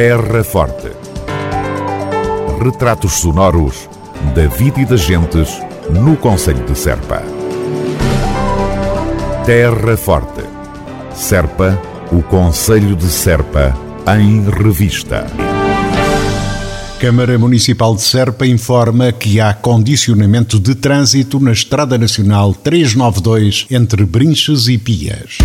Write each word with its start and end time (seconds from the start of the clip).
Terra 0.00 0.44
Forte. 0.44 0.92
Retratos 2.62 3.14
sonoros 3.14 3.88
da 4.32 4.46
vida 4.46 4.80
e 4.80 4.84
das 4.84 5.00
gentes 5.00 5.48
no 5.90 6.16
Conselho 6.16 6.64
de 6.64 6.78
Serpa. 6.78 7.20
Terra 9.44 9.96
Forte. 9.96 10.44
Serpa, 11.12 11.76
o 12.12 12.22
Conselho 12.22 12.94
de 12.94 13.08
Serpa, 13.08 13.76
em 14.16 14.48
revista. 14.48 15.26
Câmara 17.00 17.36
Municipal 17.36 17.96
de 17.96 18.02
Serpa 18.02 18.46
informa 18.46 19.10
que 19.10 19.40
há 19.40 19.52
condicionamento 19.52 20.60
de 20.60 20.76
trânsito 20.76 21.40
na 21.40 21.50
Estrada 21.50 21.98
Nacional 21.98 22.54
392 22.54 23.66
entre 23.68 24.06
Brinches 24.06 24.68
e 24.68 24.78
Pias. 24.78 25.38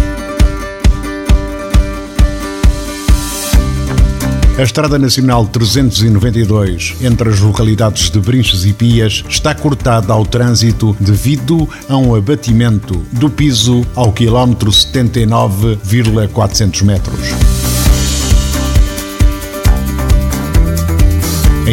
A 4.55 4.61
Estrada 4.61 4.99
Nacional 4.99 5.47
392, 5.47 6.97
entre 7.01 7.29
as 7.29 7.39
localidades 7.39 8.11
de 8.11 8.19
Brinches 8.19 8.65
e 8.65 8.73
Pias, 8.73 9.23
está 9.27 9.55
cortada 9.55 10.13
ao 10.13 10.27
trânsito 10.27 10.95
devido 10.99 11.67
a 11.89 11.97
um 11.97 12.13
abatimento 12.13 13.03
do 13.11 13.31
piso 13.31 13.83
ao 13.95 14.13
quilómetro 14.13 14.71
79,400 14.71 16.83
metros. 16.83 17.62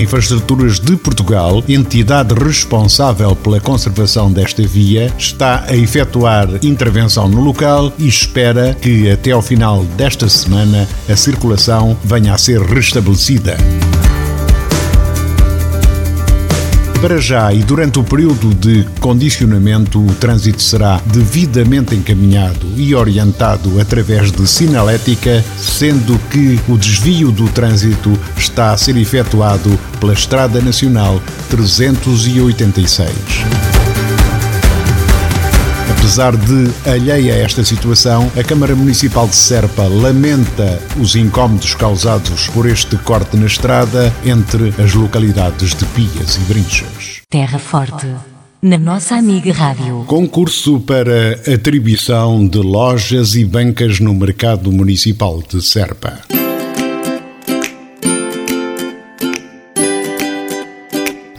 Infraestruturas 0.00 0.80
de 0.80 0.96
Portugal, 0.96 1.62
entidade 1.68 2.34
responsável 2.34 3.36
pela 3.36 3.60
conservação 3.60 4.32
desta 4.32 4.62
via, 4.62 5.12
está 5.18 5.64
a 5.68 5.76
efetuar 5.76 6.48
intervenção 6.62 7.28
no 7.28 7.40
local 7.40 7.92
e 7.98 8.08
espera 8.08 8.74
que 8.74 9.10
até 9.10 9.32
ao 9.32 9.42
final 9.42 9.84
desta 9.96 10.28
semana 10.28 10.88
a 11.08 11.16
circulação 11.16 11.96
venha 12.02 12.34
a 12.34 12.38
ser 12.38 12.60
restabelecida. 12.60 13.56
Para 17.00 17.18
já 17.18 17.50
e 17.50 17.62
durante 17.62 17.98
o 17.98 18.04
período 18.04 18.54
de 18.54 18.84
condicionamento, 19.00 20.04
o 20.04 20.14
trânsito 20.16 20.62
será 20.62 21.00
devidamente 21.06 21.94
encaminhado 21.94 22.66
e 22.76 22.94
orientado 22.94 23.80
através 23.80 24.30
de 24.30 24.46
sinalética, 24.46 25.42
sendo 25.56 26.18
que 26.30 26.60
o 26.68 26.76
desvio 26.76 27.32
do 27.32 27.48
trânsito 27.48 28.12
está 28.36 28.72
a 28.72 28.76
ser 28.76 28.98
efetuado 28.98 29.70
pela 29.98 30.12
Estrada 30.12 30.60
Nacional 30.60 31.22
386. 31.48 33.69
Apesar 36.10 36.36
de 36.36 36.90
alheia 36.90 37.34
a 37.34 37.38
esta 37.38 37.62
situação, 37.62 38.28
a 38.36 38.42
Câmara 38.42 38.74
Municipal 38.74 39.28
de 39.28 39.36
Serpa 39.36 39.84
lamenta 39.84 40.82
os 41.00 41.14
incómodos 41.14 41.76
causados 41.76 42.48
por 42.48 42.68
este 42.68 42.96
corte 42.96 43.36
na 43.36 43.46
estrada 43.46 44.12
entre 44.24 44.74
as 44.82 44.92
localidades 44.92 45.72
de 45.72 45.84
Pias 45.84 46.34
e 46.34 46.40
Brinchas. 46.52 47.20
Terra 47.30 47.60
Forte. 47.60 48.08
Na 48.60 48.76
nossa 48.76 49.14
amiga 49.14 49.52
Rádio. 49.52 50.04
Concurso 50.08 50.80
para 50.80 51.34
atribuição 51.46 52.44
de 52.44 52.58
lojas 52.58 53.36
e 53.36 53.44
bancas 53.44 54.00
no 54.00 54.12
mercado 54.12 54.72
municipal 54.72 55.40
de 55.48 55.62
Serpa. 55.62 56.39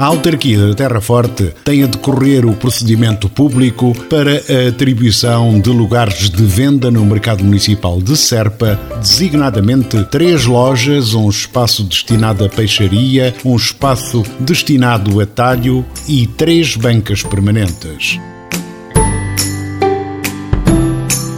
A 0.02 0.05
autarquia 0.05 0.57
da 0.57 0.73
Terra 0.73 0.99
Forte 0.99 1.53
tem 1.63 1.83
a 1.83 1.85
decorrer 1.85 2.44
o 2.44 2.55
procedimento 2.55 3.30
público 3.30 3.94
para 4.09 4.31
a 4.31 4.69
atribuição 4.69 5.59
de 5.59 5.69
lugares 5.69 6.27
de 6.27 6.44
venda 6.44 6.89
no 6.89 7.05
mercado 7.05 7.44
municipal 7.44 8.02
de 8.02 8.17
Serpa, 8.17 8.79
designadamente 8.99 10.03
três 10.05 10.45
lojas, 10.45 11.13
um 11.13 11.29
espaço 11.29 11.83
destinado 11.83 12.44
a 12.44 12.49
peixaria, 12.49 13.35
um 13.45 13.55
espaço 13.55 14.23
destinado 14.39 15.22
a 15.22 15.25
talho 15.27 15.85
e 16.07 16.25
três 16.25 16.75
bancas 16.75 17.22
permanentes. 17.22 18.19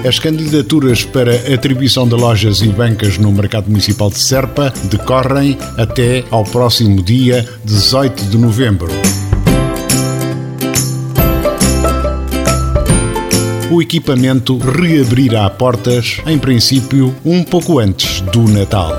As 0.04 0.18
candidaturas 0.18 1.04
para 1.04 1.32
atribuição 1.54 2.08
de 2.08 2.16
lojas 2.16 2.60
e 2.60 2.66
bancas 2.66 3.18
no 3.18 3.30
mercado 3.30 3.70
municipal 3.70 4.10
de 4.10 4.18
Serpa 4.18 4.72
decorrem 4.90 5.56
até 5.78 6.24
ao 6.28 6.42
próximo 6.42 7.00
dia 7.00 7.48
18 7.64 8.24
de 8.24 8.36
novembro. 8.36 8.90
O 13.70 13.80
equipamento 13.80 14.58
reabrirá 14.58 15.48
portas, 15.48 16.20
em 16.26 16.36
princípio, 16.36 17.14
um 17.24 17.44
pouco 17.44 17.78
antes 17.78 18.20
do 18.22 18.42
Natal. 18.42 18.90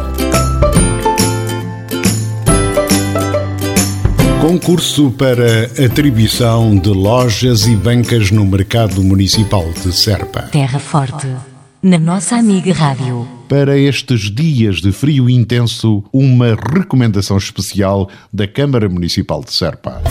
Concurso 4.44 5.10
para 5.10 5.68
atribuição 5.86 6.78
de 6.78 6.90
lojas 6.90 7.66
e 7.66 7.78
bancas 7.78 8.30
no 8.30 8.46
mercado 8.46 9.02
municipal 9.02 9.64
de 9.72 9.94
Serpa. 9.94 10.42
Terra 10.52 10.80
Forte. 10.80 11.34
Na 11.82 11.98
nossa 11.98 12.36
amiga 12.36 12.74
Rádio. 12.74 13.26
Para 13.48 13.78
estes 13.78 14.30
dias 14.30 14.82
de 14.82 14.92
frio 14.92 15.30
intenso, 15.30 16.04
uma 16.12 16.58
recomendação 16.76 17.38
especial 17.38 18.10
da 18.34 18.46
Câmara 18.46 18.90
Municipal 18.90 19.42
de 19.42 19.54
Serpa. 19.54 20.02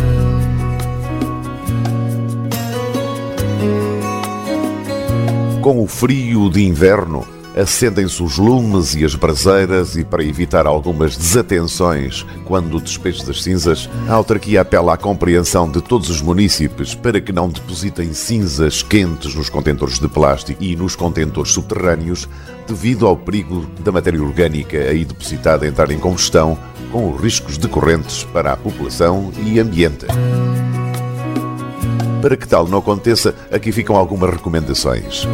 Com 5.60 5.82
o 5.82 5.87
frio 5.87 6.49
de 6.49 6.64
inverno, 6.64 7.22
acendem-se 7.56 8.22
os 8.22 8.38
lumes 8.38 8.94
e 8.94 9.04
as 9.04 9.14
braseiras 9.14 9.96
e 9.96 10.04
para 10.04 10.24
evitar 10.24 10.66
algumas 10.66 11.16
desatenções 11.16 12.24
quando 12.44 12.76
o 12.76 12.80
despejo 12.80 13.24
das 13.26 13.42
cinzas, 13.42 13.88
a 14.08 14.14
autarquia 14.14 14.60
apela 14.60 14.94
à 14.94 14.96
compreensão 14.96 15.70
de 15.70 15.80
todos 15.80 16.08
os 16.10 16.20
municípios 16.20 16.94
para 16.94 17.20
que 17.20 17.32
não 17.32 17.48
depositem 17.48 18.12
cinzas 18.12 18.82
quentes 18.82 19.34
nos 19.34 19.48
contentores 19.48 19.98
de 19.98 20.08
plástico 20.08 20.62
e 20.62 20.74
nos 20.76 20.96
contentores 20.96 21.52
subterrâneos 21.52 22.28
devido 22.66 23.06
ao 23.06 23.16
perigo 23.16 23.66
da 23.80 23.92
matéria 23.92 24.22
orgânica 24.22 24.78
aí 24.78 25.04
depositada 25.04 25.66
entrar 25.66 25.90
em 25.90 25.98
combustão 25.98 26.58
com 26.90 27.12
os 27.12 27.20
riscos 27.20 27.56
decorrentes 27.56 28.24
para 28.24 28.52
a 28.52 28.56
população 28.56 29.32
e 29.44 29.58
ambiente. 29.58 30.06
Para 32.20 32.36
que 32.36 32.46
tal 32.46 32.69
não 32.69 32.78
aconteça, 32.78 33.34
aqui 33.50 33.72
ficam 33.72 33.96
algumas 33.96 34.30
recomendações. 34.30 35.26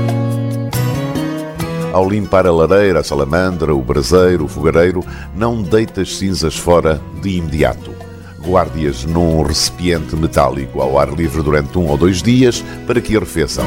Ao 1.92 2.08
limpar 2.08 2.46
a 2.46 2.52
lareira, 2.52 3.00
a 3.00 3.04
salamandra, 3.04 3.74
o 3.74 3.82
braseiro, 3.82 4.44
o 4.44 4.48
fogareiro, 4.48 5.02
não 5.34 5.62
deite 5.62 6.00
as 6.00 6.16
cinzas 6.16 6.56
fora 6.56 7.00
de 7.22 7.30
imediato. 7.30 7.92
Guarde-as 8.40 9.04
num 9.04 9.42
recipiente 9.42 10.14
metálico 10.14 10.80
ao 10.80 10.98
ar 10.98 11.08
livre 11.12 11.42
durante 11.42 11.78
um 11.78 11.88
ou 11.88 11.96
dois 11.96 12.22
dias 12.22 12.62
para 12.86 13.00
que 13.00 13.16
arrefeçam. 13.16 13.64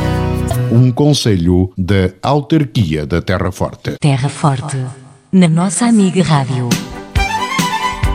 Um 0.71 0.91
conselho 0.91 1.71
da 1.77 2.11
autarquia 2.21 3.05
da 3.05 3.21
Terra 3.21 3.51
Forte. 3.51 3.95
Terra 3.99 4.29
Forte. 4.29 4.77
Na 5.31 5.47
nossa 5.47 5.85
amiga 5.85 6.23
Rádio. 6.23 6.69